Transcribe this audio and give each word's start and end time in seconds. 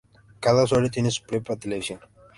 Cada 0.39 0.63
usuario 0.63 0.89
tiene 0.89 1.11
su 1.11 1.21
propia 1.21 1.55
televisión. 1.57 1.99